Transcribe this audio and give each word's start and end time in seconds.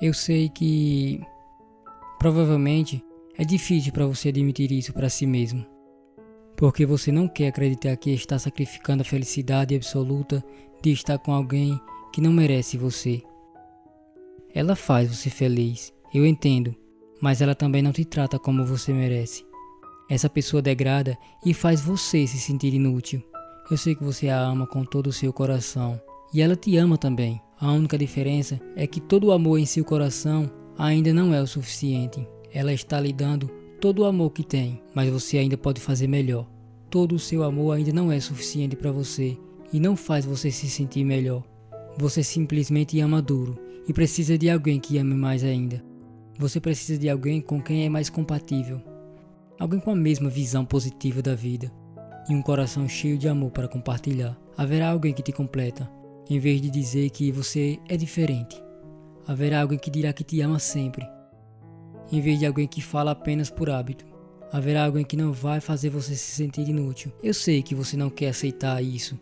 Eu 0.00 0.14
sei 0.14 0.48
que 0.48 1.20
provavelmente 2.20 3.04
é 3.36 3.44
difícil 3.44 3.92
para 3.92 4.06
você 4.06 4.28
admitir 4.28 4.70
isso 4.70 4.92
para 4.92 5.08
si 5.08 5.26
mesmo, 5.26 5.66
porque 6.56 6.86
você 6.86 7.10
não 7.10 7.26
quer 7.26 7.48
acreditar 7.48 7.96
que 7.96 8.10
está 8.10 8.38
sacrificando 8.38 9.02
a 9.02 9.04
felicidade 9.04 9.74
absoluta 9.74 10.44
de 10.80 10.92
estar 10.92 11.18
com 11.18 11.32
alguém 11.32 11.80
que 12.12 12.20
não 12.20 12.32
merece 12.32 12.78
você. 12.78 13.20
Ela 14.54 14.76
faz 14.76 15.08
você 15.14 15.30
feliz, 15.30 15.92
eu 16.14 16.24
entendo, 16.24 16.76
mas 17.20 17.42
ela 17.42 17.54
também 17.54 17.82
não 17.82 17.90
te 17.90 18.04
trata 18.04 18.38
como 18.38 18.64
você 18.64 18.92
merece. 18.92 19.44
Essa 20.08 20.30
pessoa 20.30 20.62
degrada 20.62 21.18
e 21.44 21.52
faz 21.52 21.80
você 21.80 22.24
se 22.24 22.38
sentir 22.38 22.72
inútil. 22.72 23.20
Eu 23.68 23.76
sei 23.76 23.96
que 23.96 24.04
você 24.04 24.28
a 24.28 24.38
ama 24.38 24.64
com 24.64 24.84
todo 24.84 25.08
o 25.08 25.12
seu 25.12 25.32
coração 25.32 26.00
e 26.32 26.40
ela 26.40 26.54
te 26.54 26.76
ama 26.76 26.96
também. 26.96 27.42
A 27.60 27.72
única 27.72 27.98
diferença 27.98 28.60
é 28.76 28.86
que 28.86 29.00
todo 29.00 29.24
o 29.24 29.32
amor 29.32 29.58
em 29.58 29.66
seu 29.66 29.84
coração 29.84 30.48
ainda 30.78 31.12
não 31.12 31.34
é 31.34 31.42
o 31.42 31.46
suficiente. 31.46 32.24
Ela 32.52 32.72
está 32.72 33.00
lhe 33.00 33.12
dando 33.12 33.50
todo 33.80 34.00
o 34.00 34.04
amor 34.04 34.30
que 34.30 34.44
tem, 34.44 34.80
mas 34.94 35.10
você 35.10 35.38
ainda 35.38 35.56
pode 35.56 35.80
fazer 35.80 36.06
melhor. 36.06 36.48
Todo 36.88 37.16
o 37.16 37.18
seu 37.18 37.42
amor 37.42 37.76
ainda 37.76 37.92
não 37.92 38.12
é 38.12 38.20
suficiente 38.20 38.76
para 38.76 38.92
você 38.92 39.36
e 39.72 39.80
não 39.80 39.96
faz 39.96 40.24
você 40.24 40.52
se 40.52 40.70
sentir 40.70 41.04
melhor. 41.04 41.42
Você 41.98 42.22
simplesmente 42.22 43.00
ama 43.00 43.20
duro 43.20 43.58
e 43.88 43.92
precisa 43.92 44.38
de 44.38 44.48
alguém 44.48 44.78
que 44.78 44.96
ame 44.96 45.14
mais 45.14 45.42
ainda. 45.42 45.82
Você 46.38 46.60
precisa 46.60 46.96
de 46.96 47.10
alguém 47.10 47.40
com 47.40 47.60
quem 47.60 47.84
é 47.84 47.88
mais 47.88 48.08
compatível. 48.08 48.80
Alguém 49.58 49.80
com 49.80 49.90
a 49.90 49.96
mesma 49.96 50.30
visão 50.30 50.64
positiva 50.64 51.20
da 51.20 51.34
vida 51.34 51.72
e 52.28 52.34
um 52.34 52.40
coração 52.40 52.88
cheio 52.88 53.18
de 53.18 53.28
amor 53.28 53.50
para 53.50 53.66
compartilhar. 53.66 54.38
Haverá 54.56 54.90
alguém 54.90 55.12
que 55.12 55.22
te 55.22 55.32
completa, 55.32 55.90
em 56.28 56.38
vez 56.38 56.60
de 56.60 56.70
dizer 56.70 57.10
que 57.10 57.32
você 57.32 57.78
é 57.88 57.96
diferente. 57.96 58.62
Haverá 59.26 59.62
alguém 59.62 59.78
que 59.78 59.90
dirá 59.90 60.12
que 60.12 60.24
te 60.24 60.40
ama 60.40 60.58
sempre, 60.58 61.06
em 62.10 62.20
vez 62.20 62.38
de 62.38 62.46
alguém 62.46 62.66
que 62.66 62.80
fala 62.80 63.10
apenas 63.10 63.50
por 63.50 63.70
hábito. 63.70 64.06
Haverá 64.50 64.84
alguém 64.84 65.04
que 65.04 65.16
não 65.16 65.32
vai 65.32 65.60
fazer 65.60 65.90
você 65.90 66.14
se 66.14 66.32
sentir 66.32 66.66
inútil. 66.68 67.12
Eu 67.22 67.34
sei 67.34 67.62
que 67.62 67.74
você 67.74 67.96
não 67.96 68.08
quer 68.08 68.28
aceitar 68.28 68.82
isso 68.82 69.18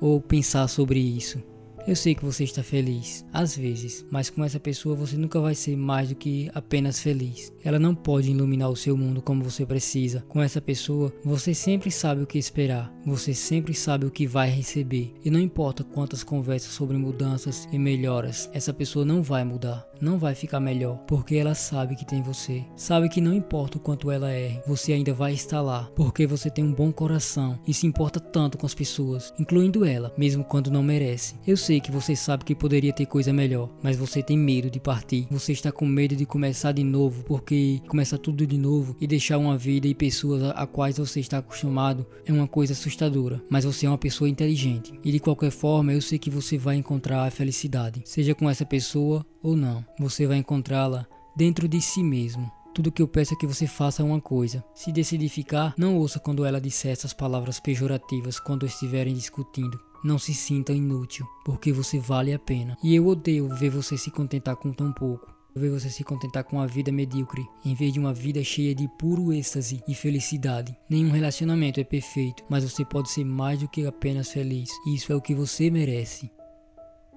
ou 0.00 0.20
pensar 0.20 0.66
sobre 0.68 0.98
isso. 0.98 1.42
Eu 1.90 1.96
sei 1.96 2.14
que 2.14 2.24
você 2.24 2.44
está 2.44 2.62
feliz, 2.62 3.26
às 3.32 3.56
vezes, 3.56 4.06
mas 4.12 4.30
com 4.30 4.44
essa 4.44 4.60
pessoa 4.60 4.94
você 4.94 5.16
nunca 5.16 5.40
vai 5.40 5.56
ser 5.56 5.76
mais 5.76 6.10
do 6.10 6.14
que 6.14 6.48
apenas 6.54 7.00
feliz. 7.00 7.52
Ela 7.64 7.80
não 7.80 7.96
pode 7.96 8.30
iluminar 8.30 8.70
o 8.70 8.76
seu 8.76 8.96
mundo 8.96 9.20
como 9.20 9.42
você 9.42 9.66
precisa. 9.66 10.24
Com 10.28 10.40
essa 10.40 10.60
pessoa, 10.60 11.12
você 11.24 11.52
sempre 11.52 11.90
sabe 11.90 12.22
o 12.22 12.28
que 12.28 12.38
esperar, 12.38 12.94
você 13.04 13.34
sempre 13.34 13.74
sabe 13.74 14.06
o 14.06 14.10
que 14.10 14.24
vai 14.24 14.48
receber. 14.48 15.12
E 15.24 15.32
não 15.32 15.40
importa 15.40 15.82
quantas 15.82 16.22
conversas 16.22 16.72
sobre 16.72 16.96
mudanças 16.96 17.68
e 17.72 17.78
melhoras, 17.78 18.48
essa 18.52 18.72
pessoa 18.72 19.04
não 19.04 19.20
vai 19.20 19.42
mudar, 19.42 19.84
não 20.00 20.16
vai 20.16 20.36
ficar 20.36 20.60
melhor, 20.60 20.96
porque 21.08 21.34
ela 21.34 21.56
sabe 21.56 21.96
que 21.96 22.06
tem 22.06 22.22
você. 22.22 22.64
Sabe 22.76 23.08
que 23.08 23.20
não 23.20 23.34
importa 23.34 23.78
o 23.78 23.80
quanto 23.80 24.12
ela 24.12 24.32
erre, 24.32 24.62
você 24.64 24.92
ainda 24.92 25.12
vai 25.12 25.32
estar 25.32 25.60
lá, 25.60 25.90
porque 25.96 26.24
você 26.24 26.48
tem 26.48 26.62
um 26.62 26.72
bom 26.72 26.92
coração 26.92 27.58
e 27.66 27.74
se 27.74 27.84
importa 27.84 28.20
tanto 28.20 28.56
com 28.56 28.64
as 28.64 28.74
pessoas, 28.74 29.34
incluindo 29.40 29.84
ela, 29.84 30.14
mesmo 30.16 30.44
quando 30.44 30.70
não 30.70 30.84
merece. 30.84 31.34
Eu 31.44 31.56
sei 31.56 31.79
que 31.80 31.90
você 31.90 32.14
sabe 32.14 32.44
que 32.44 32.54
poderia 32.54 32.92
ter 32.92 33.06
coisa 33.06 33.32
melhor, 33.32 33.70
mas 33.82 33.96
você 33.96 34.22
tem 34.22 34.36
medo 34.36 34.70
de 34.70 34.78
partir. 34.80 35.26
Você 35.30 35.52
está 35.52 35.72
com 35.72 35.86
medo 35.86 36.14
de 36.14 36.26
começar 36.26 36.72
de 36.72 36.84
novo, 36.84 37.24
porque 37.24 37.80
começar 37.88 38.18
tudo 38.18 38.46
de 38.46 38.58
novo 38.58 38.96
e 39.00 39.06
deixar 39.06 39.38
uma 39.38 39.56
vida 39.56 39.86
e 39.86 39.94
pessoas 39.94 40.42
a, 40.42 40.50
a 40.50 40.66
quais 40.66 40.98
você 40.98 41.20
está 41.20 41.38
acostumado 41.38 42.06
é 42.24 42.32
uma 42.32 42.48
coisa 42.48 42.72
assustadora. 42.72 43.42
Mas 43.48 43.64
você 43.64 43.86
é 43.86 43.88
uma 43.88 43.98
pessoa 43.98 44.28
inteligente 44.28 44.92
e 45.04 45.12
de 45.12 45.20
qualquer 45.20 45.50
forma 45.50 45.92
eu 45.92 46.00
sei 46.00 46.18
que 46.18 46.30
você 46.30 46.58
vai 46.58 46.76
encontrar 46.76 47.24
a 47.24 47.30
felicidade, 47.30 48.02
seja 48.04 48.34
com 48.34 48.48
essa 48.48 48.64
pessoa 48.64 49.24
ou 49.42 49.56
não. 49.56 49.84
Você 49.98 50.26
vai 50.26 50.38
encontrá-la 50.38 51.06
dentro 51.36 51.68
de 51.68 51.80
si 51.80 52.02
mesmo. 52.02 52.50
Tudo 52.72 52.92
que 52.92 53.02
eu 53.02 53.08
peço 53.08 53.34
é 53.34 53.36
que 53.36 53.46
você 53.46 53.66
faça 53.66 54.04
uma 54.04 54.20
coisa. 54.20 54.64
Se 54.74 54.92
decidir 54.92 55.28
ficar, 55.28 55.74
não 55.76 55.96
ouça 55.96 56.20
quando 56.20 56.44
ela 56.44 56.60
disser 56.60 56.92
essas 56.92 57.12
palavras 57.12 57.58
pejorativas 57.58 58.38
quando 58.38 58.64
estiverem 58.64 59.12
discutindo. 59.12 59.78
Não 60.02 60.18
se 60.18 60.32
sinta 60.32 60.72
inútil, 60.72 61.26
porque 61.44 61.72
você 61.72 61.98
vale 61.98 62.32
a 62.32 62.38
pena. 62.38 62.76
E 62.82 62.94
eu 62.94 63.06
odeio 63.06 63.48
ver 63.48 63.70
você 63.70 63.98
se 63.98 64.10
contentar 64.10 64.56
com 64.56 64.72
tão 64.72 64.92
pouco. 64.92 65.34
Ver 65.54 65.68
você 65.68 65.90
se 65.90 66.04
contentar 66.04 66.44
com 66.44 66.56
uma 66.56 66.66
vida 66.66 66.92
medíocre, 66.92 67.44
em 67.64 67.74
vez 67.74 67.92
de 67.92 67.98
uma 67.98 68.14
vida 68.14 68.42
cheia 68.42 68.74
de 68.74 68.88
puro 68.98 69.32
êxtase 69.32 69.82
e 69.86 69.94
felicidade. 69.94 70.76
Nenhum 70.88 71.10
relacionamento 71.10 71.80
é 71.80 71.84
perfeito, 71.84 72.44
mas 72.48 72.62
você 72.62 72.84
pode 72.84 73.10
ser 73.10 73.24
mais 73.24 73.58
do 73.58 73.68
que 73.68 73.84
apenas 73.84 74.30
feliz. 74.30 74.70
E 74.86 74.94
isso 74.94 75.12
é 75.12 75.16
o 75.16 75.20
que 75.20 75.34
você 75.34 75.70
merece. 75.70 76.30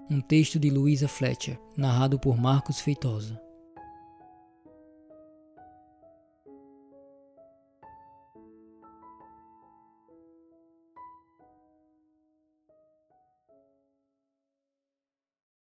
Um 0.10 0.20
texto 0.20 0.60
de 0.60 0.70
Luisa 0.70 1.08
Fletcher, 1.08 1.60
narrado 1.78 2.20
por 2.20 2.36
Marcos 2.36 2.80
Feitosa. 2.80 3.40